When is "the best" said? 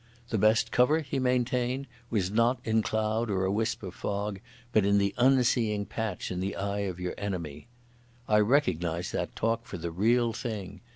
0.29-0.71